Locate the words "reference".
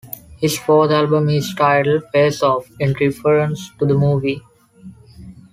2.99-3.69